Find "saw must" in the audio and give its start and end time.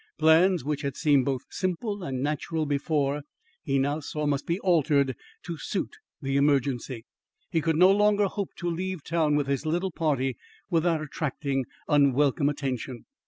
3.99-4.47